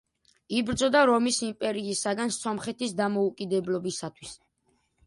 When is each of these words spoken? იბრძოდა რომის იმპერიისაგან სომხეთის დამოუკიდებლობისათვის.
იბრძოდა 0.59 1.03
რომის 1.09 1.37
იმპერიისაგან 1.49 2.35
სომხეთის 2.39 2.99
დამოუკიდებლობისათვის. 3.05 4.39